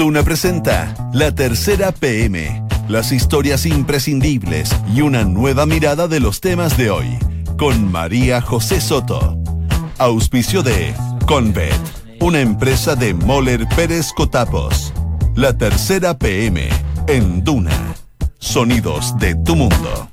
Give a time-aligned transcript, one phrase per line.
[0.00, 6.78] Duna presenta La Tercera PM, las historias imprescindibles y una nueva mirada de los temas
[6.78, 7.18] de hoy,
[7.58, 9.36] con María José Soto.
[9.98, 10.94] Auspicio de
[11.26, 11.78] Convet,
[12.18, 14.94] una empresa de Moller Pérez Cotapos.
[15.34, 16.66] La Tercera PM,
[17.06, 17.94] en Duna.
[18.38, 20.08] Sonidos de tu mundo.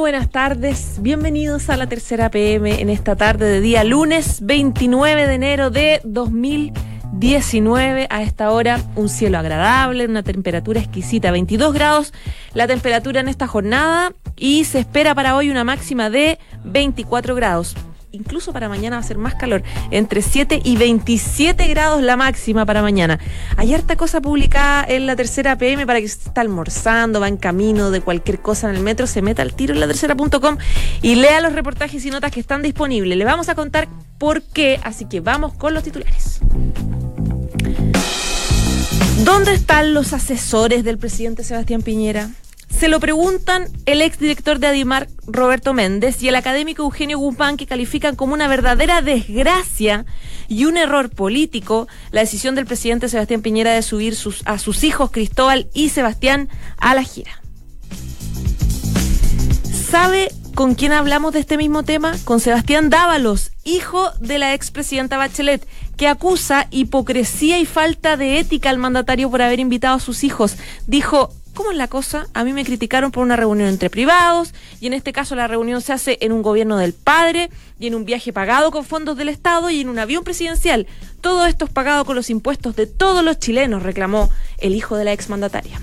[0.00, 0.96] Buenas tardes.
[1.02, 6.00] Bienvenidos a la tercera PM en esta tarde de día lunes 29 de enero de
[6.04, 8.06] 2019.
[8.08, 12.14] A esta hora un cielo agradable, una temperatura exquisita, 22 grados
[12.54, 17.76] la temperatura en esta jornada y se espera para hoy una máxima de 24 grados
[18.12, 22.66] incluso para mañana va a ser más calor, entre 7 y 27 grados la máxima
[22.66, 23.18] para mañana.
[23.56, 27.36] Hay harta cosa publicada en la tercera PM para que se está almorzando, va en
[27.36, 30.58] camino de cualquier cosa en el metro, se meta al tiro en la tercera.com
[31.02, 33.16] y lea los reportajes y notas que están disponibles.
[33.16, 33.88] Le vamos a contar
[34.18, 36.40] por qué, así que vamos con los titulares.
[39.24, 42.30] ¿Dónde están los asesores del presidente Sebastián Piñera?
[42.70, 47.66] Se lo preguntan el exdirector de Adimar, Roberto Méndez, y el académico Eugenio Guzmán, que
[47.66, 50.06] califican como una verdadera desgracia
[50.48, 55.10] y un error político la decisión del presidente Sebastián Piñera de subir a sus hijos
[55.10, 56.48] Cristóbal y Sebastián
[56.78, 57.40] a la gira.
[59.90, 62.16] ¿Sabe con quién hablamos de este mismo tema?
[62.24, 68.70] Con Sebastián Dávalos, hijo de la expresidenta Bachelet, que acusa hipocresía y falta de ética
[68.70, 70.56] al mandatario por haber invitado a sus hijos.
[70.86, 72.26] Dijo, ¿Cómo es la cosa?
[72.32, 75.82] A mí me criticaron por una reunión entre privados y en este caso la reunión
[75.82, 79.28] se hace en un gobierno del padre y en un viaje pagado con fondos del
[79.28, 80.86] Estado y en un avión presidencial.
[81.20, 85.04] Todo esto es pagado con los impuestos de todos los chilenos, reclamó el hijo de
[85.04, 85.78] la exmandataria.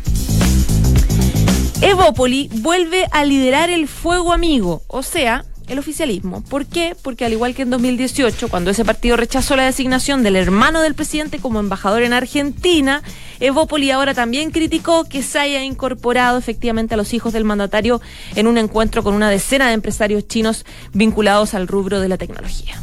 [1.82, 6.42] Evópoli vuelve a liderar el fuego amigo, o sea, el oficialismo.
[6.42, 6.96] ¿Por qué?
[7.02, 10.96] Porque al igual que en 2018, cuando ese partido rechazó la designación del hermano del
[10.96, 13.04] presidente como embajador en Argentina,
[13.40, 18.02] Evópoli ahora también criticó que se haya incorporado efectivamente a los hijos del mandatario
[18.36, 22.80] en un encuentro con una decena de empresarios chinos vinculados al rubro de la tecnología.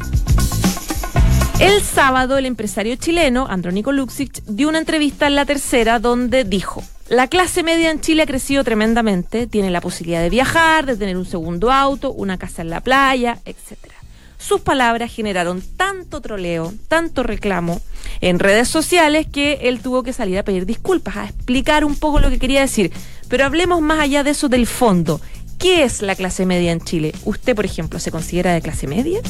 [1.61, 6.83] El sábado, el empresario chileno, Andrónico Luxic, dio una entrevista en La Tercera donde dijo,
[7.09, 11.16] la clase media en Chile ha crecido tremendamente, tiene la posibilidad de viajar, de tener
[11.16, 13.78] un segundo auto, una casa en la playa, etc.
[14.38, 17.81] Sus palabras generaron tanto troleo, tanto reclamo
[18.20, 22.20] en redes sociales que él tuvo que salir a pedir disculpas, a explicar un poco
[22.20, 22.93] lo que quería decir.
[23.28, 25.20] Pero hablemos más allá de eso del fondo.
[25.59, 27.14] ¿Qué es la clase media en Chile?
[27.25, 29.20] ¿Usted, por ejemplo, se considera de clase media?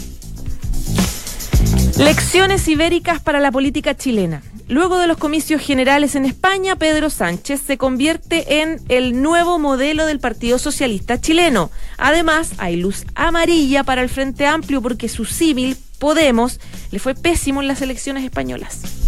[1.98, 4.42] Lecciones ibéricas para la política chilena.
[4.66, 10.06] Luego de los comicios generales en España, Pedro Sánchez se convierte en el nuevo modelo
[10.06, 11.70] del Partido Socialista chileno.
[11.98, 16.60] Además, hay luz amarilla para el Frente Amplio porque su símil, Podemos,
[16.90, 19.03] le fue pésimo en las elecciones españolas.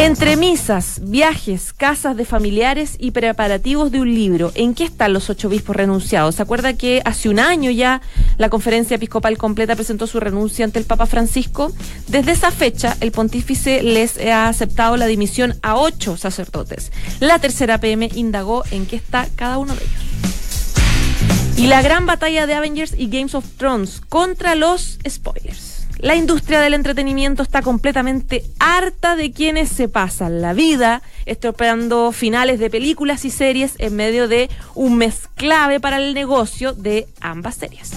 [0.00, 5.28] Entre misas, viajes, casas de familiares y preparativos de un libro, ¿en qué están los
[5.28, 6.36] ocho obispos renunciados?
[6.36, 8.00] ¿Se acuerda que hace un año ya
[8.36, 11.72] la conferencia episcopal completa presentó su renuncia ante el Papa Francisco?
[12.06, 16.92] Desde esa fecha, el pontífice les ha aceptado la dimisión a ocho sacerdotes.
[17.18, 21.56] La tercera PM indagó en qué está cada uno de ellos.
[21.56, 25.77] Y la gran batalla de Avengers y Games of Thrones contra los spoilers.
[26.00, 32.60] La industria del entretenimiento está completamente harta de quienes se pasan la vida estropeando finales
[32.60, 37.56] de películas y series en medio de un mes clave para el negocio de ambas
[37.56, 37.90] series.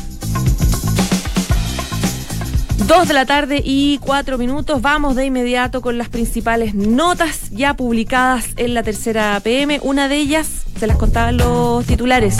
[2.87, 4.81] Dos de la tarde y cuatro minutos.
[4.81, 9.79] Vamos de inmediato con las principales notas ya publicadas en la tercera PM.
[9.83, 12.35] Una de ellas, se las contaban los titulares.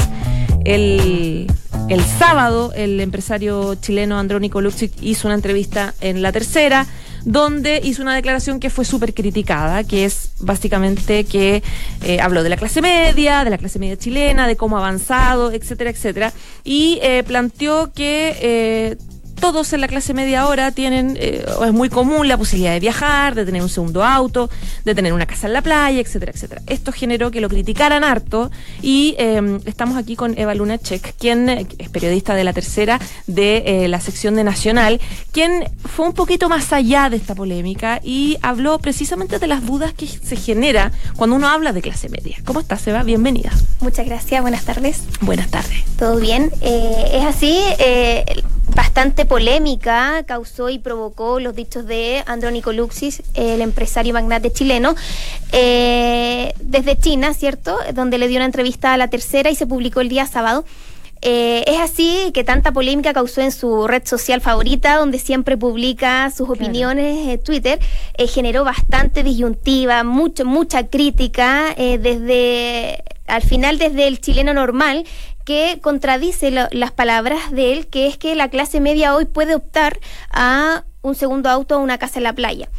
[0.66, 1.48] El
[1.90, 6.88] el sábado, el empresario chileno Andrónico Luxic hizo una entrevista en La Tercera,
[7.26, 11.62] donde hizo una declaración que fue súper criticada, que es básicamente que
[12.04, 15.52] eh, habló de la clase media, de la clase media chilena, de cómo ha avanzado,
[15.52, 16.34] etcétera, etcétera,
[16.64, 18.98] y eh, planteó que eh,
[19.42, 23.36] todos en la clase media ahora tienen, eh, es muy común la posibilidad de viajar,
[23.36, 24.50] de tener un segundo auto,
[24.86, 26.62] de tener una casa en la playa, etcétera, etcétera.
[26.68, 28.52] Esto generó que lo criticaran harto
[28.82, 33.00] y em, estamos aquí con Eva Luna Check, quien eh, es periodista de la tercera
[33.26, 35.02] de eh, la sección de Nacional,
[35.32, 39.94] quien fue un poquito más allá de esta polémica y habló precisamente de las dudas
[39.94, 42.38] que se genera cuando uno habla de clase media.
[42.46, 43.02] ¿Cómo estás, Eva?
[43.02, 43.52] Bienvenida.
[43.80, 45.02] Muchas gracias, buenas tardes.
[45.20, 45.84] Buenas tardes.
[45.98, 46.52] ¿Todo bien?
[46.62, 47.60] es así,
[48.76, 54.94] bastante polémica causó y provocó los dichos de Andrónico Luxis, el empresario magnate chileno,
[55.54, 57.78] eh, desde China, ¿cierto?
[57.94, 60.66] Donde le dio una entrevista a la tercera y se publicó el día sábado.
[61.22, 66.30] Eh, es así que tanta polémica causó en su red social favorita, donde siempre publica
[66.36, 67.80] sus opiniones, en Twitter,
[68.18, 75.06] eh, generó bastante disyuntiva, mucho, mucha crítica, eh, desde al final desde el chileno normal,
[75.52, 80.00] que contradice las palabras de él, que es que la clase media hoy puede optar
[80.30, 82.70] a un segundo auto o una casa en la playa.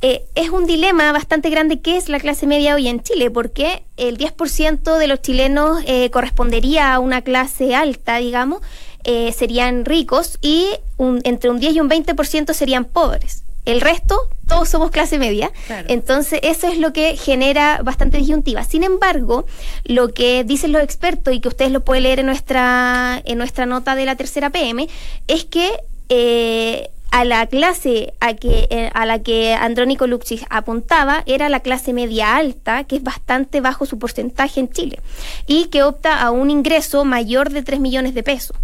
[0.00, 3.84] Eh, es un dilema bastante grande que es la clase media hoy en Chile, porque
[3.98, 8.62] el 10% de los chilenos eh, correspondería a una clase alta, digamos,
[9.04, 13.43] eh, serían ricos y entre un 10 y un 20% serían pobres.
[13.64, 15.50] El resto, todos somos clase media.
[15.88, 18.62] Entonces, eso es lo que genera bastante disyuntiva.
[18.64, 19.46] Sin embargo,
[19.84, 23.66] lo que dicen los expertos y que ustedes lo pueden leer en nuestra, en nuestra
[23.66, 24.86] nota de la tercera PM,
[25.28, 25.70] es que
[27.14, 31.92] a la clase a, que, eh, a la que Andrónico Luxis apuntaba era la clase
[31.92, 34.98] media alta, que es bastante bajo su porcentaje en Chile,
[35.46, 38.56] y que opta a un ingreso mayor de 3 millones de pesos.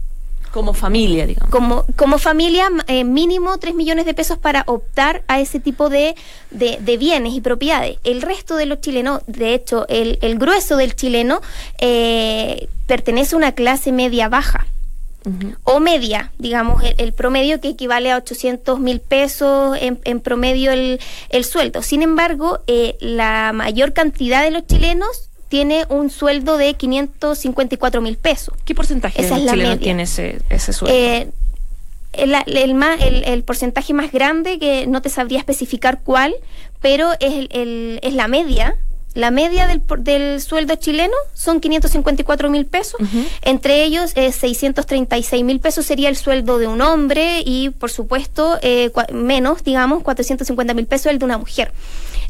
[0.50, 1.50] Como familia, digamos.
[1.50, 6.16] Como, como familia, eh, mínimo 3 millones de pesos para optar a ese tipo de,
[6.50, 7.98] de, bienes y propiedades.
[8.02, 11.40] El resto de los chilenos, de hecho, el, el grueso del chileno
[11.78, 14.66] eh, pertenece a una clase media baja
[15.64, 21.82] o media, digamos, el, promedio que equivale a 800 mil pesos en, promedio el, sueldo.
[21.82, 28.16] Sin embargo, eh, la mayor cantidad de los chilenos tiene un sueldo de 554 mil
[28.16, 28.54] pesos.
[28.64, 30.96] ¿Qué porcentaje de los chilenos tiene ese, sueldo?
[30.96, 31.28] Eh,
[32.12, 36.34] el, el, el, porcentaje más grande, que no te sabría especificar cuál,
[36.80, 38.76] pero es, es la media
[39.14, 43.00] la media del, del sueldo chileno son 554 mil pesos,
[43.42, 48.58] entre ellos eh, 636 mil pesos sería el sueldo de un hombre y por supuesto
[48.62, 51.72] eh, menos, digamos, 450 mil pesos el de una mujer.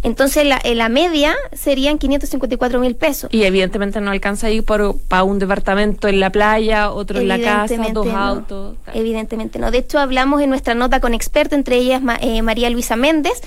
[0.02, 3.28] Entonces la, la media serían 554 mil pesos.
[3.32, 7.38] Y evidentemente no alcanza ahí por, para un departamento en la playa, otro en la
[7.38, 8.76] casa, dos autos.
[8.94, 9.70] Evidentemente no.
[9.70, 13.42] De hecho hablamos en nuestra nota con expertos, entre ellas eh, María Luisa Méndez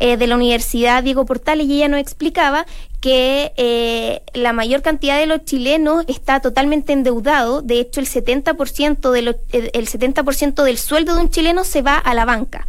[0.00, 2.64] eh, de la Universidad Diego Portales, y ella nos explicaba
[3.00, 7.62] que eh, la mayor cantidad de los chilenos está totalmente endeudado.
[7.62, 10.22] De hecho, el 70%, de el 70
[10.64, 12.66] del sueldo de un chileno se va a la banca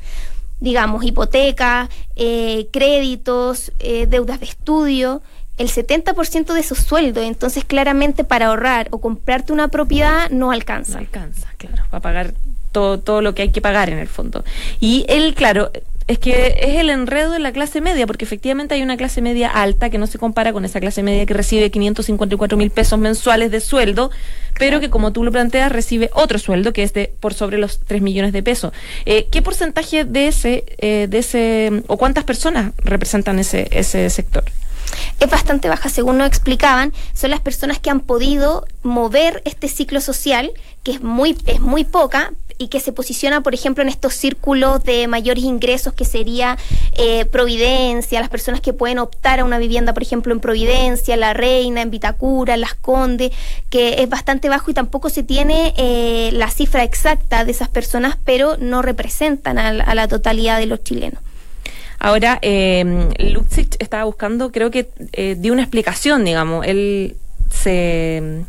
[0.60, 5.22] digamos, hipoteca, eh, créditos, eh, deudas de estudio,
[5.58, 7.22] el 70% de su sueldo.
[7.22, 10.94] Entonces, claramente para ahorrar o comprarte una propiedad no alcanza.
[10.94, 12.34] No alcanza, claro, para pagar
[12.72, 14.44] todo, todo lo que hay que pagar en el fondo.
[14.80, 15.72] Y él, claro,
[16.10, 19.48] es que es el enredo de la clase media, porque efectivamente hay una clase media
[19.48, 23.52] alta que no se compara con esa clase media que recibe 554 mil pesos mensuales
[23.52, 24.10] de sueldo,
[24.58, 27.82] pero que como tú lo planteas recibe otro sueldo que es de por sobre los
[27.82, 28.74] 3 millones de pesos.
[29.06, 34.46] Eh, ¿Qué porcentaje de ese, eh, de ese, o cuántas personas representan ese, ese sector?
[35.20, 40.02] es bastante baja, según nos explicaban, son las personas que han podido mover este ciclo
[40.02, 40.52] social,
[40.82, 44.84] que es muy, es muy poca, y que se posiciona, por ejemplo, en estos círculos
[44.84, 46.58] de mayores ingresos que sería
[46.92, 51.34] eh, Providencia, las personas que pueden optar a una vivienda, por ejemplo, en Providencia, La
[51.34, 53.32] Reina, en Vitacura, Las Condes,
[53.70, 58.18] que es bastante bajo y tampoco se tiene eh, la cifra exacta de esas personas,
[58.26, 61.22] pero no representan a, la totalidad de los chilenos.
[61.98, 63.10] Ahora, eh,
[63.80, 67.16] estaba buscando, creo que eh, dio una explicación, digamos, él
[67.50, 68.44] se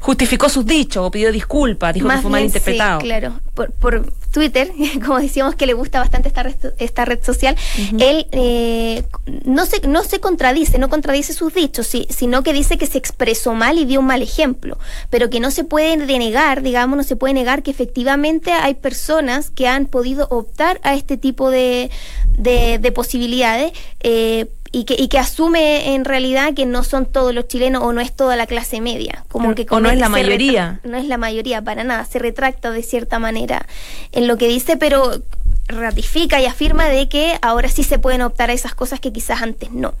[0.00, 3.00] justificó sus dichos o pidió disculpas, dijo que fue mal interpretado.
[3.00, 4.70] claro, por, por, Twitter,
[5.06, 7.56] como decíamos que le gusta bastante esta red, esta red social,
[7.98, 9.02] él eh,
[9.46, 13.54] no, se, no se contradice, no contradice sus dichos, sino que dice que se expresó
[13.54, 17.16] mal y dio un mal ejemplo, pero que no se puede denegar, digamos, no se
[17.16, 21.90] puede negar que efectivamente hay personas que han podido optar a este tipo de,
[22.36, 23.72] de, posibilidades.
[24.00, 27.92] Eh, y que, y que asume en realidad que no son todos los chilenos o
[27.92, 29.24] no es toda la clase media.
[29.28, 30.80] Como que o no es la mayoría.
[30.84, 33.66] No es la mayoría para nada, se retracta de cierta manera
[34.12, 35.22] en lo que dice, pero
[35.68, 39.42] ratifica y afirma de que ahora sí se pueden optar a esas cosas que quizás
[39.42, 39.94] antes no.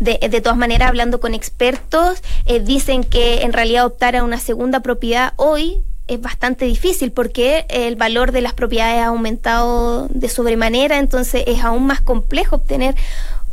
[0.00, 4.38] De, de todas maneras, hablando con expertos, eh, dicen que en realidad optar a una
[4.38, 10.28] segunda propiedad hoy es bastante difícil porque el valor de las propiedades ha aumentado de
[10.28, 12.94] sobremanera, entonces es aún más complejo obtener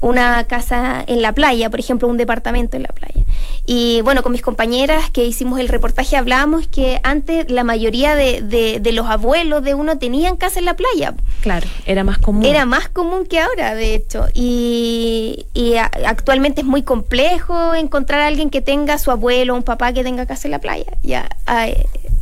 [0.04, 3.24] una casa en la playa, por ejemplo, un departamento en la playa.
[3.66, 8.42] Y bueno, con mis compañeras que hicimos el reportaje hablábamos que antes la mayoría de,
[8.42, 11.14] de, los abuelos de uno tenían casa en la playa.
[11.40, 12.44] Claro, era más común.
[12.44, 14.26] Era más común que ahora, de hecho.
[14.34, 19.64] Y, y actualmente es muy complejo encontrar a alguien que tenga su abuelo o un
[19.64, 20.98] papá que tenga casa en la playa.
[21.02, 21.68] Ya a,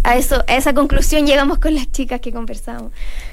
[0.03, 2.91] a eso, a esa conclusión llegamos con las chicas que conversamos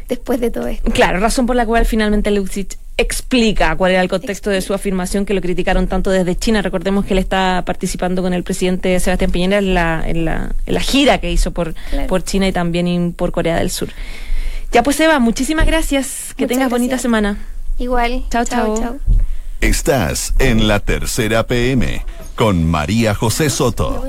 [0.08, 0.90] después de todo esto.
[0.90, 5.24] Claro, razón por la cual finalmente Luxich explica cuál era el contexto de su afirmación
[5.24, 6.62] que lo criticaron tanto desde China.
[6.62, 10.74] Recordemos que él está participando con el presidente Sebastián Piñera en la, en la, en
[10.74, 11.74] la gira que hizo por,
[12.08, 13.90] por China y también por Corea del Sur.
[14.72, 16.34] Ya pues Eva, muchísimas gracias.
[16.36, 17.38] Que tengas bonita semana.
[17.78, 18.24] Igual.
[18.30, 18.98] Chao, chao.
[19.60, 24.04] Estás en la tercera PM con María José Soto.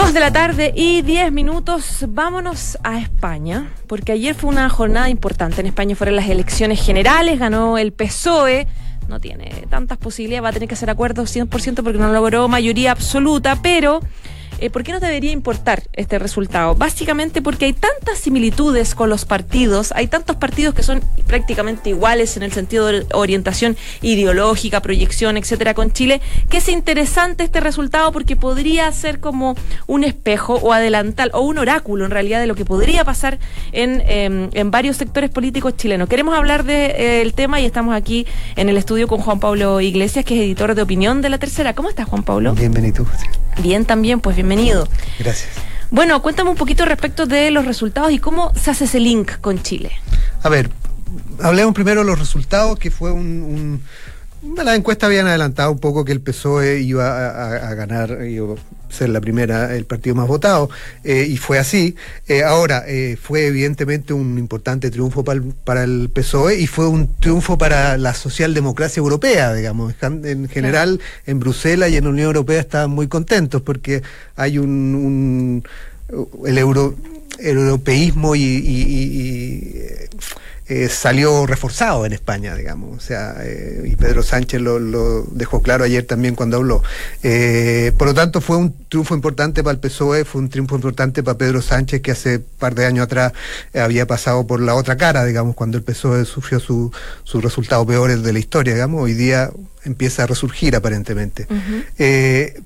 [0.00, 2.04] Dos de la tarde y diez minutos.
[2.06, 5.60] Vámonos a España, porque ayer fue una jornada importante.
[5.60, 8.68] En España fueron las elecciones generales, ganó el PSOE.
[9.08, 12.92] No tiene tantas posibilidades, va a tener que hacer acuerdos 100% porque no logró mayoría
[12.92, 13.98] absoluta, pero
[14.58, 16.74] eh, ¿por qué no debería importar este resultado?
[16.74, 22.36] Básicamente porque hay tantas similitudes con los partidos, hay tantos partidos que son prácticamente iguales
[22.36, 28.12] en el sentido de orientación ideológica, proyección, etcétera, con Chile, que es interesante este resultado
[28.12, 29.54] porque podría ser como
[29.86, 33.38] un espejo o adelantal o un oráculo en realidad de lo que podría pasar
[33.72, 36.08] en, em, en varios sectores políticos chilenos.
[36.08, 39.80] Queremos hablar del de, eh, tema y estamos aquí en el estudio con Juan Pablo
[39.80, 41.74] Iglesias, que es editor de opinión de la tercera.
[41.74, 42.54] ¿Cómo estás, Juan Pablo?
[42.54, 43.06] Bienvenido.
[43.62, 44.88] Bien, también, pues bienvenido.
[45.18, 45.50] Gracias.
[45.90, 49.62] Bueno, cuéntame un poquito respecto de los resultados y cómo se hace ese link con
[49.62, 49.92] Chile.
[50.42, 50.70] A ver,
[51.40, 53.82] hablemos primero de los resultados, que fue un,
[54.42, 59.08] la encuesta habían adelantado un poco que el PSOE iba a, ganar, iba a ser
[59.08, 60.70] la primera, el partido más votado,
[61.04, 61.96] eh, y fue así.
[62.28, 67.58] Eh, ahora, eh, fue evidentemente un importante triunfo para el, PSOE y fue un triunfo
[67.58, 69.94] para la socialdemocracia europea, digamos.
[70.00, 74.02] En general, en Bruselas y en la Unión Europea estaban muy contentos porque
[74.36, 75.64] hay un,
[76.46, 76.94] el euro
[77.38, 78.40] el europeísmo y
[80.70, 82.94] eh, salió reforzado en España, digamos.
[82.98, 86.82] O sea, eh, y Pedro Sánchez lo, dejó claro ayer también cuando habló.
[87.22, 91.22] Eh, por lo tanto, fue un triunfo importante para el PSOE, fue un triunfo importante
[91.22, 93.32] para Pedro Sánchez, que hace un par de años atrás
[93.74, 96.92] había pasado por la otra cara, digamos, cuando el PSOE sufrió sus
[97.24, 99.02] su resultados peores de la historia, digamos.
[99.02, 99.50] Hoy día
[99.84, 101.46] empieza a resurgir aparentemente.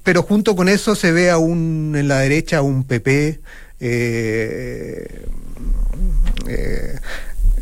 [0.02, 3.38] pero junto con eso se ve aún en la derecha un PP.
[6.48, 6.98] Eh,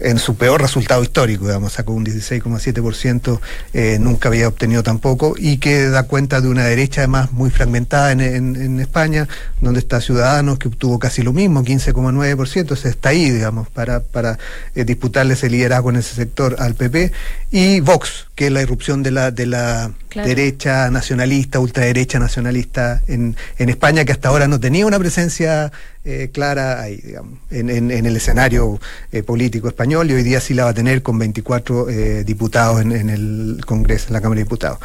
[0.01, 3.41] en su peor resultado histórico, digamos, sacó un 16,7%,
[3.73, 8.13] eh, nunca había obtenido tampoco, y que da cuenta de una derecha además muy fragmentada
[8.13, 9.29] en, en, España,
[9.61, 14.39] donde está Ciudadanos, que obtuvo casi lo mismo, 15,9%, se está ahí, digamos, para, para
[14.75, 17.13] eh, disputarle ese liderazgo en ese sector al PP,
[17.51, 23.37] y Vox, que es la irrupción de la, de la derecha nacionalista, ultraderecha nacionalista en,
[23.59, 28.07] en España, que hasta ahora no tenía una presencia eh, clara ahí, digamos, en, en,
[28.07, 28.81] el escenario
[29.13, 32.81] eh, político español y hoy día sí la va a tener con 24 eh, diputados
[32.81, 34.79] en, el Congreso, en la Cámara de Diputados.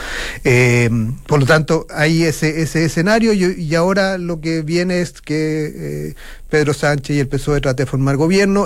[1.25, 6.15] por lo tanto, hay ese, ese escenario y, ahora lo que viene es que
[6.49, 8.65] Pedro Sánchez y el PSOE traten de formar gobierno.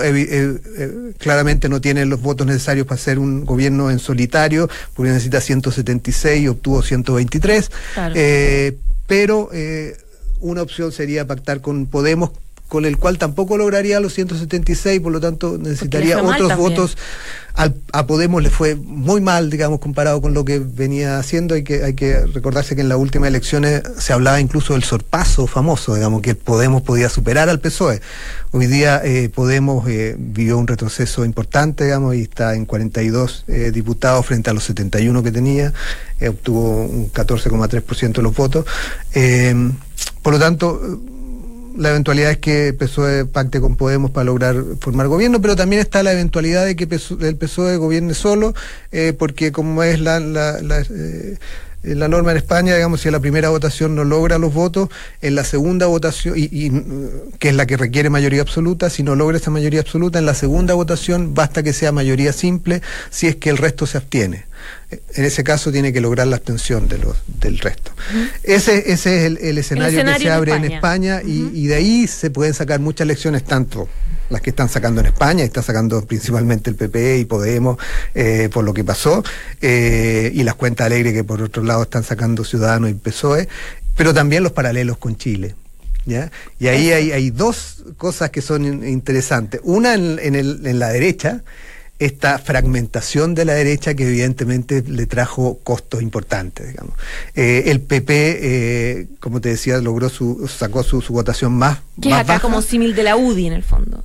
[1.19, 6.41] claramente no tienen los votos necesarios para hacer un gobierno en solitario, porque necesita 176
[6.41, 7.71] y obtuvo 123.
[9.07, 9.49] pero
[10.41, 12.31] una opción sería pactar con Podemos,
[12.69, 16.97] con el cual tampoco lograría los 176, por lo tanto necesitaría otros votos.
[17.55, 21.55] a Podemos le fue muy mal, digamos, comparado con lo que venía haciendo.
[21.55, 25.47] Hay que, hay que recordarse que en las últimas elecciones se hablaba incluso del sorpaso
[25.47, 28.01] famoso, digamos, que Podemos podía superar al PSOE.
[28.51, 33.71] Hoy día eh, Podemos eh, vivió un retroceso importante, digamos, y está en 42 eh,
[33.73, 35.73] diputados frente a los 71 que tenía.
[36.21, 38.65] obtuvo un 14,3% de los votos.
[40.21, 41.01] Por lo tanto,
[41.77, 46.03] la eventualidad es que PSOE pacte con Podemos para lograr formar gobierno, pero también está
[46.03, 46.87] la eventualidad de que
[47.21, 48.53] el PSOE gobierne solo,
[48.91, 51.37] eh, porque como es la, la, la eh,
[51.83, 54.89] la norma en España, digamos, si en la primera votación no logra los votos,
[55.21, 56.69] en la segunda votación, y,
[57.39, 60.33] que es la que requiere mayoría absoluta, si no logra esa mayoría absoluta, en la
[60.33, 64.45] segunda votación basta que sea mayoría simple si es que el resto se abstiene.
[65.13, 67.91] En ese caso tiene que lograr la abstención de los, del resto.
[68.43, 72.53] ese, ese es el, escenario, que se abre en España, y, de ahí se pueden
[72.53, 73.87] sacar muchas lecciones, tanto
[74.29, 77.77] las que están sacando en España, está sacando principalmente el PP y Podemos
[78.15, 79.23] eh, por lo que pasó,
[79.61, 83.47] eh, y las cuentas alegres que por otro lado están sacando Ciudadanos y PSOE,
[83.95, 85.55] pero también los paralelos con Chile.
[86.05, 86.31] ¿Ya?
[86.59, 89.61] Y ahí hay, hay dos cosas que son interesantes.
[89.63, 91.43] Una en, en, el, en la derecha,
[91.99, 96.69] esta fragmentación de la derecha que evidentemente le trajo costos importantes.
[96.69, 96.93] Digamos.
[97.35, 101.79] Eh, el PP, eh, como te decía, logró su, sacó su, votación más.
[102.01, 104.03] Que es acá como símil de la UDI en el fondo.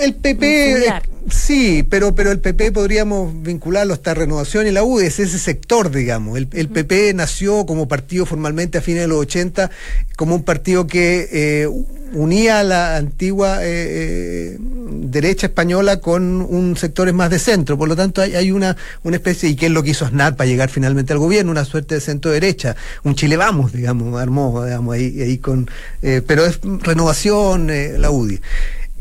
[0.00, 5.20] El PP, sí, pero, pero el PP podríamos vincularlo hasta Renovación y la UDI, es
[5.20, 6.36] ese sector, digamos.
[6.36, 9.70] El, PP nació como partido formalmente a fines de los 80,
[10.16, 11.68] como un partido que eh,
[12.12, 17.76] unía la antigua eh, derecha española con un sectores más de centro.
[17.78, 20.36] Por lo tanto, hay, hay una, una especie, y qué es lo que hizo Aznar
[20.36, 22.76] para llegar finalmente al gobierno, una suerte de centro-derecha.
[23.04, 25.68] Un Chile vamos, digamos, armó, digamos, ahí, ahí con.
[26.02, 28.40] Eh, pero es renovación, eh, la UDI.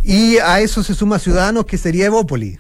[0.07, 2.59] Y a eso se suma Ciudadanos, que sería Evópoli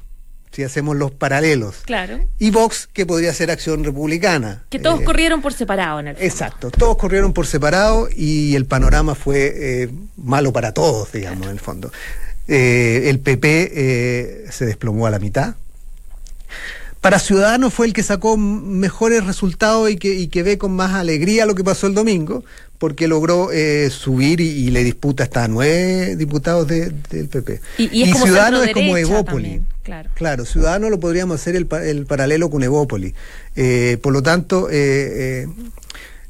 [0.51, 1.75] si hacemos los paralelos.
[1.85, 2.21] Claro.
[2.39, 4.63] Y Vox, que podría ser Acción Republicana.
[4.69, 6.25] Que todos Eh, corrieron por separado en el fondo.
[6.25, 11.51] Exacto, todos corrieron por separado y el panorama fue eh, malo para todos, digamos, en
[11.51, 11.91] el fondo.
[12.47, 15.55] Eh, el PP eh, se desplomó a la mitad.
[17.01, 20.93] Para Ciudadanos fue el que sacó mejores resultados y que, y que ve con más
[20.93, 22.45] alegría lo que pasó el domingo,
[22.77, 27.61] porque logró eh, subir y, y le disputa hasta nueve diputados de- del PP.
[27.77, 29.43] Y- y es como Ciudadanos es como Evópoli.
[29.43, 30.09] también, claro.
[30.13, 33.13] Claro, Ciudadanos lo podríamos hacer el, pa- el paralelo con Evópoli.
[33.55, 35.47] Eh, por lo tanto, eh,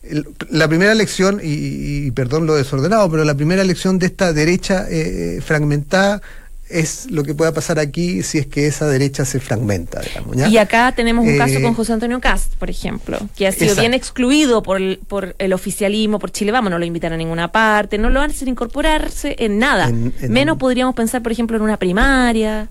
[0.04, 4.34] eh, la primera elección, y, y perdón lo desordenado, pero la primera elección de esta
[4.34, 6.22] derecha eh, fragmentada
[6.70, 10.36] es lo que pueda pasar aquí si es que esa derecha se fragmenta, digamos.
[10.36, 10.48] ¿ya?
[10.48, 13.66] Y acá tenemos un Eh, caso con José Antonio Cast, por ejemplo, que ha sido
[13.66, 13.82] Exacto.
[13.82, 17.52] bien excluido por el, por el oficialismo, por Chile Vamos, no lo invitan a ninguna
[17.52, 19.90] parte, no lo hacen incorporarse en nada.
[19.90, 22.68] En- en Menos un- podríamos pensar, por ejemplo, en una primaria.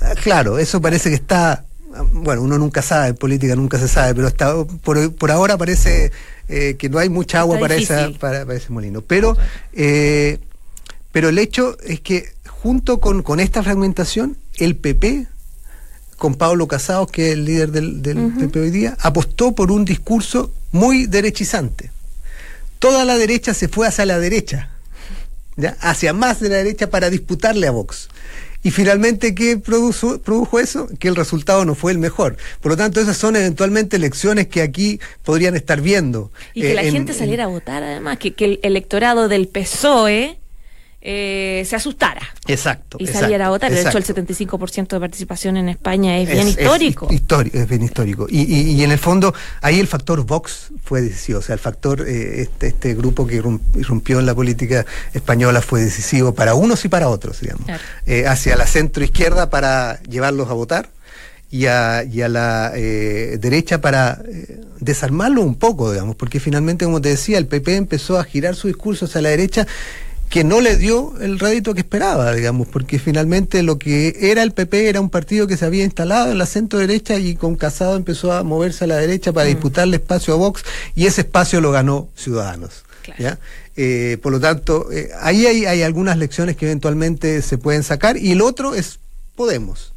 [0.00, 1.64] Ah, Claro, eso parece que está.
[2.12, 6.10] Bueno, uno nunca sabe, en política nunca se sabe, pero está, por, por ahora parece
[6.48, 9.00] eh, que no hay mucha agua para, esa, para, para ese molino.
[9.02, 9.36] Pero,
[9.72, 10.38] eh,
[11.12, 12.33] pero el hecho es que
[12.64, 15.26] junto con, con esta fragmentación, el PP,
[16.16, 18.00] con Pablo Casados, que es el líder del.
[18.38, 21.90] PP hoy día, apostó por un discurso muy derechizante.
[22.78, 24.70] Toda la derecha se fue hacia la derecha.
[25.58, 25.76] ¿ya?
[25.80, 28.08] hacia más de la derecha para disputarle a Vox.
[28.62, 30.88] Y finalmente, ¿qué produjo, produjo eso?
[30.98, 32.38] Que el resultado no fue el mejor.
[32.62, 36.32] Por lo tanto, esas son eventualmente elecciones que aquí podrían estar viendo.
[36.54, 39.48] Y que eh, la en- gente saliera a votar, además, que, que el electorado del
[39.48, 40.38] PSOE
[41.06, 42.96] eh, se asustara Exacto.
[42.98, 43.70] y saliera a votar.
[43.70, 44.22] De hecho, el exacto.
[44.24, 47.06] 75% de participación en España es bien histórico.
[47.10, 48.26] Es, histórico, es bien histórico.
[48.30, 51.40] Y, y- y en el fondo, ahí el factor Vox fue decisivo.
[51.40, 55.60] O sea, el factor, eh, este, este grupo que irrum- irrumpió en la política española
[55.60, 57.66] fue decisivo para unos y para otros, digamos.
[57.66, 57.82] Claro.
[58.06, 60.88] Eh, hacia la centro izquierda para llevarlos a votar
[61.50, 66.84] y a, y a la eh, derecha para eh, desarmarlo un poco, digamos, porque finalmente,
[66.86, 69.66] como te decía, el PP empezó a girar su discurso hacia la derecha
[70.34, 74.50] que no le dio el rédito que esperaba, digamos, porque finalmente lo que era el
[74.50, 77.94] PP era un partido que se había instalado en la centro derecha y con Casado
[77.94, 80.64] empezó a moverse a la derecha para disputarle espacio a Vox
[80.96, 82.82] y ese espacio lo ganó Ciudadanos.
[83.04, 83.22] Claro.
[83.22, 83.38] ¿ya?
[83.76, 88.16] Eh, por lo tanto, eh, ahí hay, hay algunas lecciones que eventualmente se pueden sacar
[88.16, 88.98] y el otro es
[89.36, 89.94] Podemos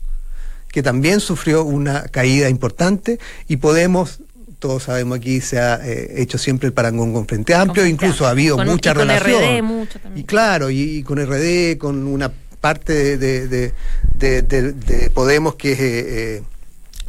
[0.72, 4.20] que también sufrió una caída importante y Podemos,
[4.60, 8.32] todos sabemos aquí, se ha eh, hecho siempre el parangón con Frente Amplio, incluso ha
[8.32, 9.44] habido Con- mucha y con relación.
[9.44, 10.24] RD mucho también.
[10.24, 13.74] Y claro, y, y con RD, con una parte de, de- de-
[14.18, 16.06] de- de- de Podemos que es eh,
[16.38, 16.44] eh,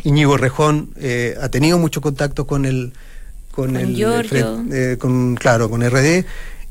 [0.05, 2.93] Íñigo Rejón, eh, ha tenido mucho contacto con el
[3.51, 4.59] con, Con el Giorgio.
[4.59, 6.25] Fre- eh, con claro con RD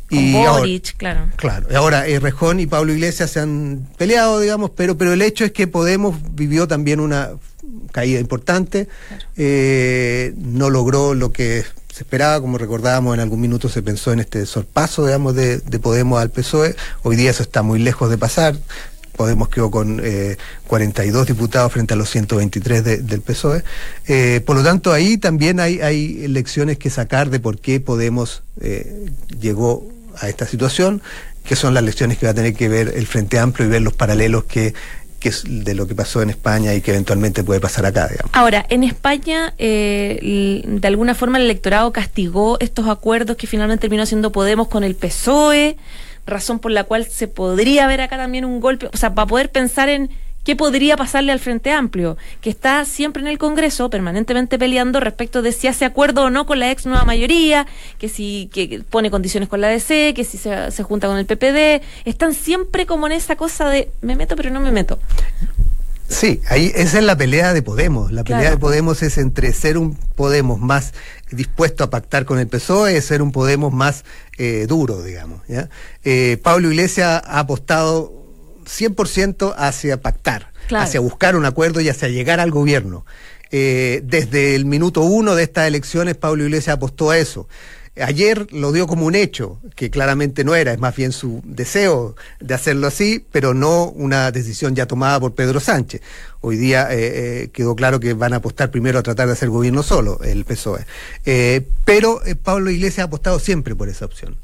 [0.10, 1.28] Con y ahora- Boric, claro.
[1.36, 5.22] Claro, y ahora eh, Rejón y Pablo Iglesias se han peleado, digamos, pero, pero el
[5.22, 7.32] hecho es que Podemos vivió también una
[7.98, 8.88] caída importante,
[9.38, 14.20] eh, no logró lo que se esperaba, como recordábamos en algún minuto se pensó en
[14.20, 18.18] este sorpaso, digamos, de, de Podemos al PSOE, hoy día eso está muy lejos de
[18.20, 18.56] pasar,
[19.16, 23.64] Podemos quedó con eh, 42 diputados frente a los 123 de- del PSOE.
[24.08, 25.80] Eh, por lo tanto, ahí también hay,
[26.28, 29.08] lecciones que sacar de por qué Podemos eh,
[29.42, 29.90] llegó
[30.22, 31.02] a esta situación,
[31.44, 33.82] que son las lecciones que va a tener que ver el Frente Amplio y ver
[33.82, 34.76] los paralelos que,
[35.20, 38.32] que es de lo que pasó en España y que eventualmente puede pasar acá, digamos.
[38.34, 44.04] Ahora, en España, eh, de alguna forma el electorado castigó estos acuerdos que finalmente terminó
[44.04, 45.78] haciendo Podemos con el PSOE,
[46.26, 49.52] razón por la cual se podría ver acá también un golpe, o sea, para poder
[49.52, 50.10] pensar en
[50.48, 55.42] qué podría pasarle al Frente Amplio, que está siempre en el Congreso, permanentemente peleando respecto
[55.42, 59.12] de si hace acuerdo o no con la ex nueva mayoría, que si que pone
[59.12, 63.08] condiciones con la DC, que si se, se junta con el PPD, están siempre como
[63.08, 65.00] en esa cosa de me meto pero no me meto.
[66.08, 68.14] Sí, ahí esa es la pelea de Podemos.
[68.14, 70.94] La pelea de Podemos es entre ser un Podemos más
[71.30, 74.06] dispuesto a pactar con el PSOE y ser un Podemos más
[74.38, 75.42] eh, duro, digamos.
[75.50, 75.68] ¿ya?
[76.06, 78.27] Eh, Pablo Iglesias ha apostado
[78.68, 80.84] 100% hacia pactar, Claro.
[80.86, 83.06] hacia buscar un acuerdo y hacia llegar al gobierno.
[83.52, 87.48] Eh, desde el minuto uno de estas elecciones, Pablo Iglesias apostó a eso.
[88.00, 92.16] Ayer lo dio como un hecho, que claramente no era, es más bien su deseo
[92.40, 96.02] de hacerlo así, pero no una decisión ya tomada por Pedro Sánchez.
[96.42, 96.98] Hoy día eh,
[97.46, 100.46] eh, quedó claro que van a apostar primero a tratar de hacer gobierno solo, el
[100.46, 100.86] PSOE.
[101.26, 104.38] Eh, pero Pablo Iglesias ha apostado siempre por esa opción.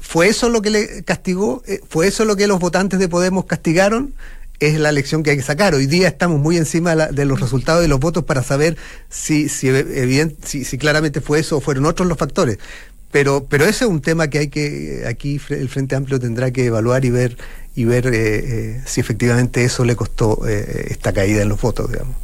[0.00, 1.62] ¿Fue eso lo que le castigó?
[1.66, 4.14] Eh, ¿Fue eso lo que los votantes de Podemos castigaron?
[4.58, 5.74] Es la lección que hay que sacar.
[5.74, 8.76] Hoy día estamos muy encima de, los resultados de los votos para saber
[9.08, 9.70] si, si,
[10.42, 12.58] si, claramente fue eso o fueron otros los factores.
[13.10, 16.66] Pero, pero ese es un tema que hay que, aquí el Frente Amplio tendrá que
[16.66, 17.36] evaluar y ver,
[17.74, 21.90] y ver eh, eh, si efectivamente eso le costó eh, esta caída en los votos,
[21.90, 22.16] digamos.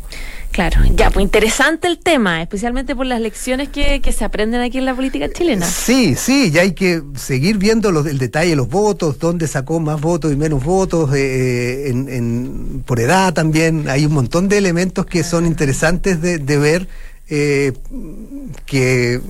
[0.56, 4.78] Claro, ya, pues interesante el tema, especialmente por las lecciones que, que se aprenden aquí
[4.78, 5.66] en la política chilena.
[5.66, 9.80] Sí, sí, ya hay que seguir viendo los, el detalle de los votos, dónde sacó
[9.80, 13.90] más votos y menos votos, en, en, por edad también.
[13.90, 16.88] Hay un montón de elementos que son interesantes de, de ver
[18.64, 19.20] que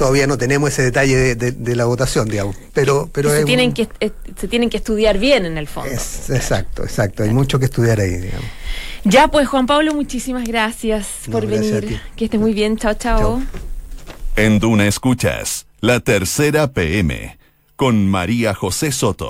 [0.00, 2.56] todavía no tenemos ese detalle de, la votación, digamos.
[2.72, 3.86] Pero, pero se, tienen que,
[4.34, 5.90] se tienen que estudiar bien en el fondo.
[5.92, 7.22] exacto, exacto.
[7.22, 8.46] Hay mucho que estudiar ahí, digamos.
[9.04, 12.00] Ya, pues Juan Pablo, muchísimas gracias por venir.
[12.16, 12.78] Que estés muy bien.
[12.78, 13.42] Chao, chao.
[14.36, 17.36] En Duna Escuchas, la tercera PM,
[17.76, 19.28] con María José Soto.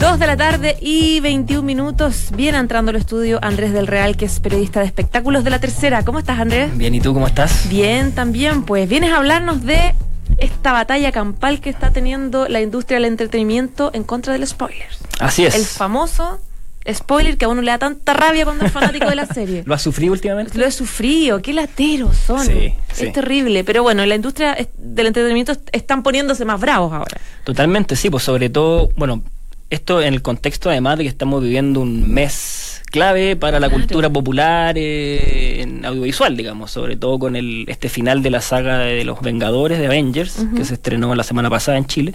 [0.00, 2.30] De la tarde y 21 minutos.
[2.34, 6.04] Viene entrando al estudio Andrés del Real, que es periodista de espectáculos de la tercera.
[6.04, 6.76] ¿Cómo estás, Andrés?
[6.76, 7.68] Bien, ¿y tú cómo estás?
[7.68, 8.64] Bien, también.
[8.64, 9.94] Pues vienes a hablarnos de
[10.38, 14.88] esta batalla campal que está teniendo la industria del entretenimiento en contra del spoiler.
[15.20, 15.54] Así es.
[15.54, 16.40] El famoso
[16.90, 19.62] spoiler que a uno le da tanta rabia cuando es fanático de la serie.
[19.64, 20.58] ¿Lo has sufrido últimamente?
[20.58, 22.44] Lo he sufrido, qué lateros son.
[22.46, 27.20] Sí, es terrible, pero bueno, la industria del entretenimiento están poniéndose más bravos ahora.
[27.44, 29.22] Totalmente, sí, pues sobre todo, bueno,
[29.70, 34.10] esto en el contexto además de que estamos viviendo un mes clave para la cultura
[34.10, 39.04] popular eh, en audiovisual, digamos, sobre todo con el este final de la saga de
[39.04, 42.14] los Vengadores de Avengers, que se estrenó la semana pasada en Chile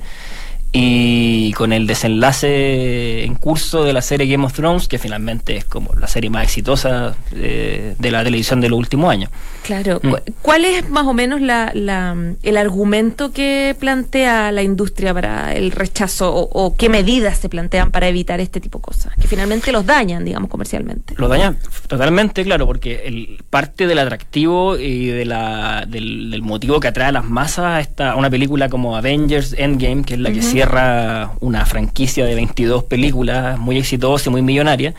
[0.77, 5.63] y con el desenlace en curso de la serie Game of Thrones, que finalmente es
[5.63, 9.29] como la serie más exitosa de, la televisión de los últimos años.
[9.65, 9.99] Claro.
[10.03, 10.13] Mm.
[10.43, 16.31] ¿Cuál es más o menos la, el argumento que plantea la industria para el rechazo
[16.35, 19.13] o, qué medidas se plantean para evitar este tipo de cosas?
[19.19, 21.15] Que finalmente los dañan, digamos, comercialmente.
[21.17, 26.89] Los dañan totalmente, claro, porque el, parte del atractivo y de la, del, motivo que
[26.89, 31.31] atrae a las masas a una película como Avengers Endgame, que es la que cierra
[31.39, 34.93] una franquicia de 22 películas muy exitosa y muy millonaria,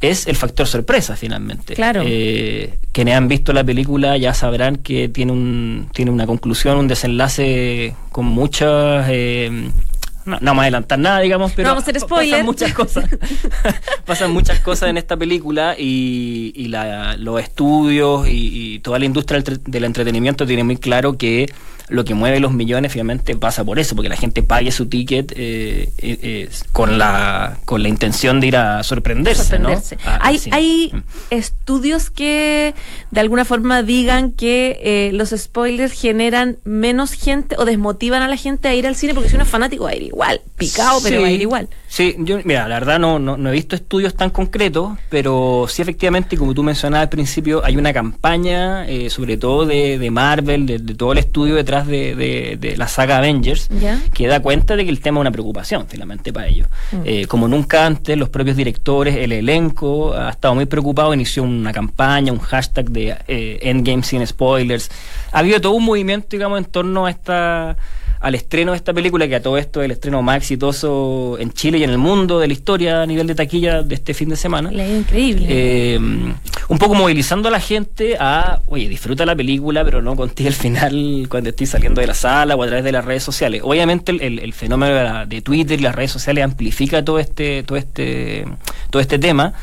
[0.00, 1.74] es el factor sorpresa finalmente.
[1.74, 2.02] Claro.
[2.04, 6.88] Eh, quienes han visto la película ya sabrán que tiene, un, tiene una conclusión, un
[6.88, 9.06] desenlace con muchas...
[9.08, 9.70] Eh,
[10.24, 12.32] no, no, vamos a adelantar nada, digamos, pero vamos a hacer spoiler.
[12.32, 13.04] pasan muchas cosas.
[14.04, 19.42] pasan muchas cosas en esta película y, y los estudios y, y, toda la industria
[19.42, 21.46] del entretenimiento tiene muy claro que
[21.88, 25.32] lo que mueve los millones finalmente pasa por eso, porque la gente pague su ticket
[25.32, 29.58] eh, eh, eh, con, la, con la intención de ir a sorprenderse.
[30.04, 31.02] Ah, hay, hay mm.
[31.30, 32.74] estudios que
[33.10, 38.68] de alguna forma digan que los spoilers generan menos gente o desmotivan a la gente
[38.68, 41.22] a ir al cine, porque si uno es fanático va a ir igual, picado, pero
[41.22, 41.68] va a ir igual.
[41.88, 46.36] Sí, yo, mira, la verdad no, no, he visto estudios tan concretos, pero sí efectivamente,
[46.36, 50.94] como tú mencionabas al principio, hay una campaña, sobre todo de, de Marvel, de, de
[50.94, 53.68] todo el estudio detrás de, la saga Avengers,
[54.12, 56.68] que da cuenta de que el tema es una preocupación finalmente para ellos.
[56.92, 57.00] Mm.
[57.04, 61.72] Eh, como nunca antes, los propios directores, el elenco ha estado muy preocupado, inició una
[61.72, 64.90] campaña, un hashtag de eh, Endgame sin spoilers.
[65.32, 67.76] Ha habido todo un movimiento, digamos, en torno a esta
[68.20, 71.52] al estreno de esta película, que a todo esto es el estreno más exitoso en
[71.52, 74.28] Chile y en el mundo de la historia a nivel de taquilla de este fin
[74.28, 74.70] de semana.
[74.72, 75.46] increíble.
[75.48, 75.98] Eh,
[76.68, 80.54] un poco movilizando a la gente a, oye, disfruta la película, pero no contigo el
[80.54, 83.62] final cuando estés saliendo de la sala o a través de las redes sociales.
[83.64, 88.44] Obviamente el, fenómeno de, Twitter y las redes sociales amplifica todo este, todo este,
[88.90, 89.54] todo este tema.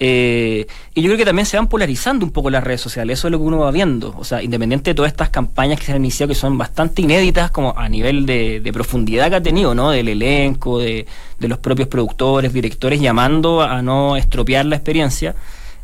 [0.00, 3.28] Eh, y yo creo que también se van polarizando un poco las redes sociales, eso
[3.28, 4.14] es lo que uno va viendo.
[4.16, 7.50] O sea, independiente de todas estas campañas que se han iniciado, que son bastante inéditas,
[7.50, 9.90] como a nivel de, profundidad que ha tenido, ¿no?
[9.90, 11.06] Del elenco, de,
[11.38, 15.34] de, los propios productores, directores, llamando a no estropear la experiencia.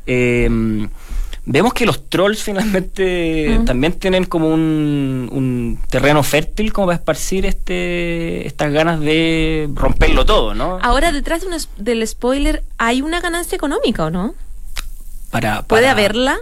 [0.07, 0.49] Eh,
[1.47, 8.47] vemos que los trolls finalmente también tienen como un, terreno fértil como para esparcir este
[8.47, 10.79] estas ganas de romperlo todo, ¿no?
[10.83, 14.35] Ahora detrás de del spoiler hay una ganancia económica, ¿o no?
[15.31, 16.39] Para, ¿Puede haberla?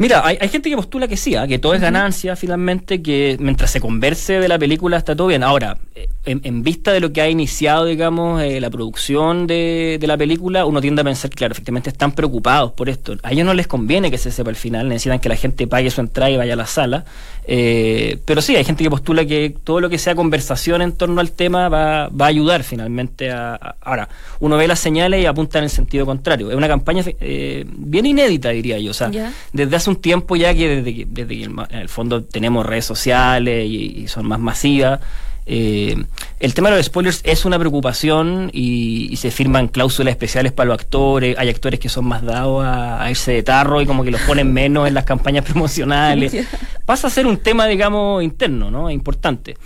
[0.00, 1.46] Mira, hay, gente que postula que sí, ¿ah?
[1.46, 5.42] que todo es ganancia finalmente, que mientras se converse de la película está todo bien.
[5.42, 10.06] Ahora, eh, en, vista de lo que ha iniciado, digamos, eh, la producción de, de,
[10.06, 13.14] la película, uno tiende a pensar que, claro, efectivamente están preocupados por esto.
[13.22, 15.90] A ellos no les conviene que se sepa el final, necesitan que la gente pague
[15.90, 17.04] su entrada y vaya a la sala.
[17.44, 21.20] Eh, pero sí, hay gente que postula que todo lo que sea conversación en torno
[21.20, 24.08] al tema va, va a ayudar finalmente a, Ahora,
[24.38, 26.50] uno ve las señales y apunta en el sentido contrario.
[26.50, 28.92] Es una campaña eh, bien inédita, diría yo.
[28.92, 29.10] O sea,
[29.52, 32.84] desde hace un tiempo ya que desde que, desde que en el fondo tenemos redes
[32.84, 35.00] sociales y son más masivas,
[35.52, 35.96] eh,
[36.38, 40.78] el tema de los spoilers es una preocupación y, se firman cláusulas especiales para los
[40.78, 41.36] actores.
[41.38, 44.52] Hay actores que son más dados a, irse de tarro y como que los ponen
[44.52, 46.46] menos en las campañas promocionales.
[46.86, 48.90] Pasa a ser un tema, digamos, interno, ¿no?
[48.90, 49.56] Importante.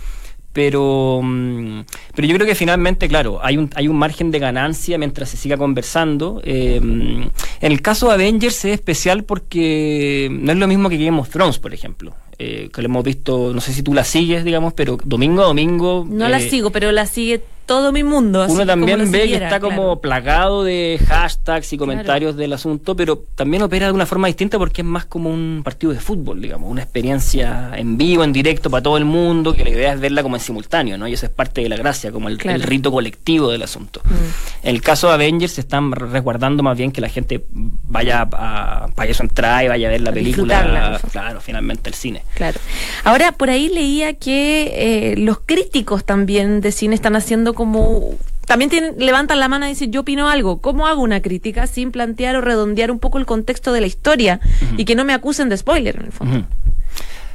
[0.55, 1.81] Pero, mm,
[2.15, 5.35] pero yo creo que finalmente, claro, hay un, hay un margen de ganancia mientras se
[5.35, 6.41] siga conversando.
[6.45, 11.19] Eh, en el caso de Avengers es especial porque no es lo mismo que Game
[11.19, 14.43] of Thrones, por ejemplo eh, que lo hemos visto, no sé si tú la sigues,
[14.43, 16.05] digamos, pero domingo a domingo.
[16.09, 18.45] No la eh, sigo, pero la sigue todo mi mundo.
[18.47, 23.63] Uno también ve que está como plagado de hashtags y comentarios del asunto, pero también
[23.63, 26.81] opera de una forma distinta porque es más como un partido de fútbol, digamos, una
[26.81, 30.35] experiencia en vivo, en directo para todo el mundo, que la idea es verla como
[30.35, 31.07] en simultáneo, ¿no?
[31.07, 34.01] Y eso es parte de la gracia, como el, rito colectivo del asunto.
[34.05, 34.67] Mm.
[34.67, 37.45] En el caso de Avengers se están resguardando más bien que la gente
[37.87, 42.23] vaya a, para eso entrar y vaya a ver la película, claro, finalmente el cine.
[42.35, 42.59] Claro.
[43.03, 48.15] Ahora, por ahí leía que eh, los críticos también de cine están haciendo como
[48.45, 50.61] también tienen, levantan la mano y dicen, yo opino algo.
[50.61, 54.39] ¿Cómo hago una crítica sin plantear o redondear un poco el contexto de la historia
[54.77, 56.47] y que no me acusen de spoiler en el fondo?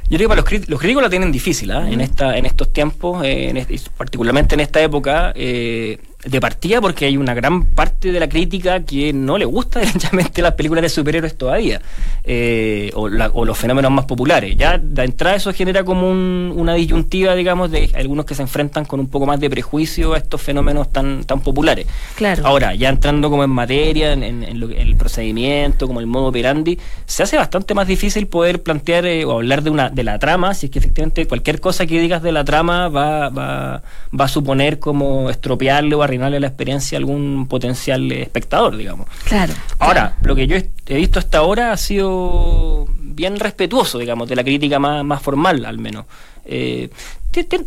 [0.09, 1.89] Yo creo que los, los críticos la tienen difícil ¿ah?
[1.89, 5.31] en, esta, en estos tiempos, eh, particularmente en esta época.
[5.35, 9.79] Eh, de partida porque hay una gran parte de la crítica que no le gusta
[9.81, 11.81] derechamente las películas de superhéroes todavía,
[12.23, 14.55] eh, o, los fenómenos más populares.
[14.55, 18.99] Ya de entrada eso genera como una disyuntiva, digamos, de algunos que se enfrentan con
[18.99, 21.87] un poco más de prejuicio a estos fenómenos tan, tan populares.
[22.15, 22.45] Claro.
[22.45, 27.37] Ahora, ya entrando como en materia, en, el procedimiento, como el modo operandi, se hace
[27.37, 30.71] bastante más difícil poder plantear eh, o hablar de una de la trama, si es
[30.71, 33.81] que efectivamente cualquier cosa que digas de la trama va, va,
[34.17, 39.07] va a suponer como estropearle o arruinarle la experiencia a algún potencial espectador, digamos.
[39.23, 39.53] Claro.
[39.79, 44.43] Ahora, lo que yo he visto hasta ahora ha sido bien respetuoso, digamos, de la
[44.43, 46.05] crítica más, más formal, al menos.
[46.45, 46.89] Eh,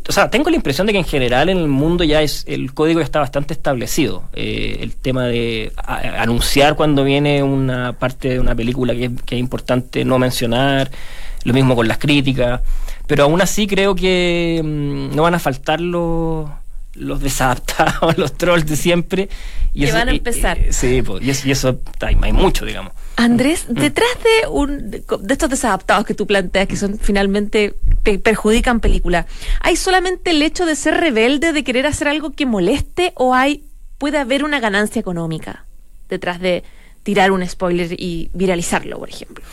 [0.09, 2.75] o sea, tengo la impresión de que en general en el mundo ya es el
[2.75, 4.25] código ya está bastante establecido.
[4.35, 5.73] Eh, el tema de
[6.19, 10.91] anunciar cuando viene una parte de una película que, que, es importante no mencionar,
[11.45, 12.61] lo mismo con las críticas,
[13.07, 16.51] pero aún así creo que mm, no van a faltar los
[16.95, 19.29] los desadaptados, los trolls de siempre.
[19.73, 20.59] Y que van a empezar.
[20.71, 22.93] sí, y eso, y eso hay, mucho, digamos.
[23.17, 23.75] Andrés, mm.
[23.75, 27.75] detrás de un de estos desadaptados que tú planteas, que son finalmente
[28.23, 29.27] perjudican película,
[29.61, 33.65] ¿hay solamente el hecho de ser rebelde, de querer hacer algo que moleste, o hay
[33.99, 35.65] puede haber una ganancia económica
[36.09, 36.63] detrás de
[37.03, 39.45] tirar un spoiler y viralizarlo, por ejemplo?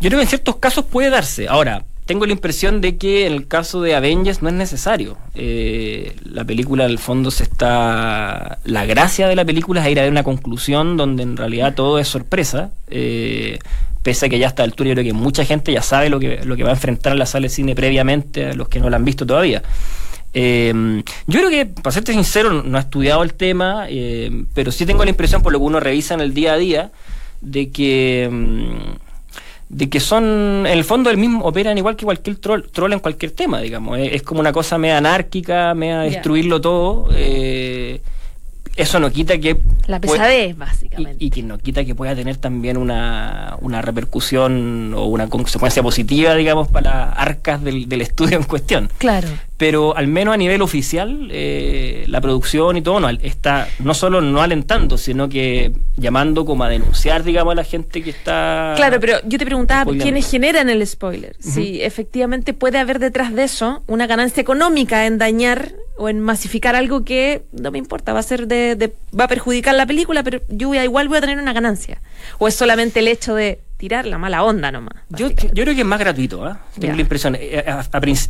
[0.00, 1.48] Yo creo que en ciertos casos puede darse.
[1.48, 5.18] Ahora, tengo la impresión de que en el caso de Avengers no es necesario.
[5.34, 8.58] Eh, la película, al fondo, se está.
[8.64, 12.08] La gracia de la película es ir a una conclusión donde en realidad todo es
[12.08, 12.70] sorpresa.
[12.88, 13.58] Eh,
[14.02, 16.18] pese a que ya a esta altura yo creo que mucha gente ya sabe lo
[16.18, 18.80] que, lo que va a enfrentar en la sala de cine previamente a los que
[18.80, 19.62] no la han visto todavía.
[20.32, 23.86] Eh, yo creo que, para serte sincero, no he estudiado el tema,
[24.54, 26.90] pero sí tengo la impresión, por lo que uno revisa en el día a día,
[27.42, 28.96] de que.
[29.68, 33.00] De que son, en el fondo, el mismo, operan igual que cualquier troll, troll en
[33.00, 33.98] cualquier tema, digamos.
[33.98, 37.08] Es, como una cosa media anárquica, media destruirlo todo.
[37.14, 38.00] Eh,
[38.76, 39.58] eso no quita que...
[39.86, 41.22] La pesadez, básicamente.
[41.22, 46.34] Y, que no quita que pueda tener también una, una repercusión o una consecuencia positiva,
[46.34, 48.88] digamos, para arcas del, del estudio en cuestión.
[48.98, 53.92] Claro pero al menos a nivel oficial eh, la producción y todo no, está no
[53.92, 58.72] solo no alentando sino que llamando como a denunciar digamos a la gente que está
[58.76, 63.44] claro pero yo te preguntaba quiénes generan el spoiler si efectivamente puede haber detrás de
[63.44, 68.20] eso una ganancia económica en dañar o en masificar algo que no me importa va
[68.20, 71.52] a ser de, va a perjudicar la película pero yo igual voy a tener una
[71.52, 72.00] ganancia.
[72.38, 74.96] O es solamente el hecho de tirar la mala onda nomás.
[75.08, 76.52] Yo, yo creo que es más gratuito, ¿eh?
[76.78, 77.36] tengo la impresión.
[77.38, 77.64] Eh,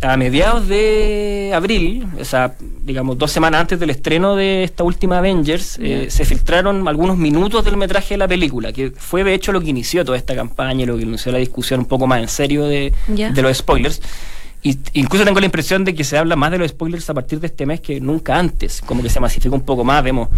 [0.02, 5.18] a, mediados de abril, o sea, digamos dos semanas antes del estreno de esta última
[5.18, 9.50] Avengers, eh, se filtraron algunos minutos del metraje de la película, que fue de hecho
[9.50, 12.28] lo que inició toda esta campaña, lo que inició la discusión un poco más en
[12.28, 14.02] serio de, de los spoilers.
[14.62, 17.40] Y, incluso tengo la impresión de que se habla más de los spoilers a partir
[17.40, 20.28] de este mes que nunca antes, como que se masifica un poco más, vemos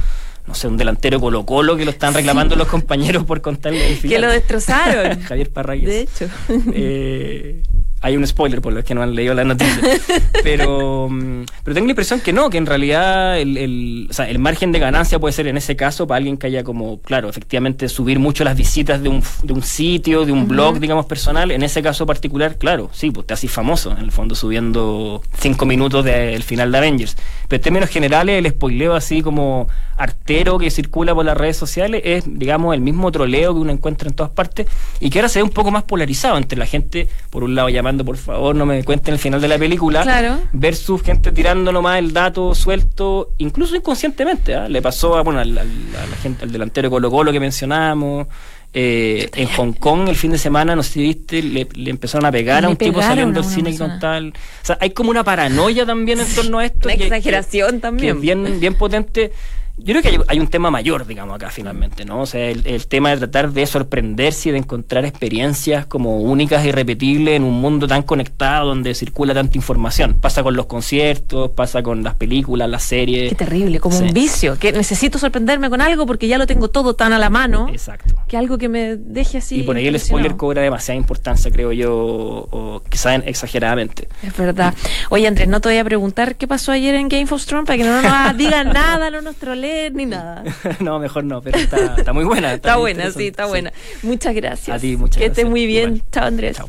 [0.50, 3.96] no sé, un delantero Colo Colo que lo están reclamando los compañeros por contarle el
[3.98, 4.16] final.
[4.16, 5.20] Que lo destrozaron.
[5.22, 5.86] Javier Parragués.
[5.86, 6.28] De hecho.
[6.74, 7.62] Eh,
[8.02, 9.80] hay un spoiler por los que no han leído la noticia.
[10.42, 14.28] pero, mm, pero tengo la impresión que no, que en realidad el, el, o sea,
[14.28, 17.28] el margen de ganancia puede ser en ese caso para alguien que haya como, claro,
[17.28, 21.50] efectivamente subir mucho las visitas de un, de un sitio, de un blog, digamos, personal.
[21.50, 25.66] En ese caso particular, claro, sí, pues te haces famoso, en el fondo, subiendo cinco
[25.66, 27.16] minutos del final de Avengers.
[27.50, 32.00] Pero en términos generales, el spoileo así como artero que circula por las redes sociales
[32.04, 34.68] es, digamos, el mismo troleo que uno encuentra en todas partes
[35.00, 37.68] y que ahora se ve un poco más polarizado entre la gente, por un lado
[37.68, 40.38] llamando, por favor, no me cuenten el final de la película, Claro.
[40.52, 44.54] versus gente tirando nomás el dato suelto, incluso inconscientemente.
[44.54, 44.68] ¿ah?
[44.68, 47.40] Le pasó a, bueno, al, al- a la gente, al delantero de Colo Colo que
[47.40, 48.28] mencionamos.
[48.72, 52.24] Eh, en Hong Kong el fin de semana, no sé si viste, le, le empezaron
[52.26, 53.90] a pegar Le a un tipo saliendo del cine persona.
[53.90, 54.28] con tal.
[54.28, 56.80] O sea, hay como una paranoia también en torno a esto.
[56.88, 58.16] Una que- exageración que también.
[58.16, 59.32] es bien, bien potente.
[59.82, 62.20] Yo creo que hay, hay un tema mayor, digamos, acá finalmente, ¿no?
[62.22, 66.64] O sea, el, el tema de tratar de sorprenderse y de encontrar experiencias como únicas
[66.64, 70.14] e irrepetibles en un mundo tan conectado donde circula tanta información.
[70.20, 73.30] Pasa con los conciertos, pasa con las películas, las series.
[73.30, 74.04] Qué terrible, como Sí.
[74.04, 77.30] un vicio, que necesito sorprenderme con algo porque ya lo tengo todo tan a la
[77.30, 78.14] mano, Exacto.
[78.28, 79.60] que algo que me deje así.
[79.60, 84.08] Y por ahí el spoiler cobra demasiada importancia, creo yo, o, o quizá en- exageradamente.
[84.22, 84.74] Es verdad.
[85.10, 87.76] Oye, Andrés, no te voy a preguntar qué pasó ayer en Game of Thrones para
[87.78, 90.44] que no nos digan nada, no nos troleen ni nada.
[90.80, 92.54] no, mejor no, pero está, está muy buena.
[92.54, 93.72] Está buena, sí, está buena.
[94.02, 94.76] Muchas gracias.
[94.76, 95.50] A ti, muchas Que estés gracias.
[95.50, 95.96] muy bien.
[95.96, 96.10] Igual.
[96.12, 96.56] Chao, Andrés.
[96.56, 96.68] Chao.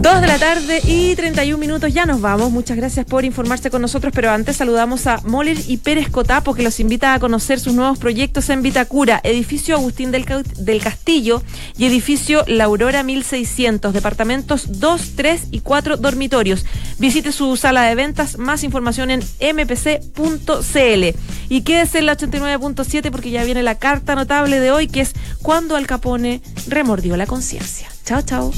[0.00, 2.52] Dos de la tarde y 31 minutos, ya nos vamos.
[2.52, 6.62] Muchas gracias por informarse con nosotros, pero antes saludamos a Moller y Pérez Cotapo, que
[6.62, 11.42] los invita a conocer sus nuevos proyectos en Vitacura, edificio Agustín del Castillo
[11.76, 16.64] y edificio La Aurora 1600, departamentos 2, 3 y 4 dormitorios.
[17.00, 21.18] Visite su sala de ventas, más información en mpc.cl.
[21.48, 25.12] Y quédese en la 89.7 porque ya viene la carta notable de hoy, que es
[25.42, 27.88] cuando Al Capone remordió la conciencia.
[28.04, 28.52] Chao, chao.